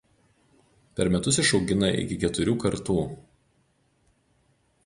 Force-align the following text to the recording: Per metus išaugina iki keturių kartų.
Per 0.99 1.05
metus 1.15 1.37
išaugina 1.43 1.91
iki 2.05 2.19
keturių 2.25 2.57
kartų. 2.65 2.99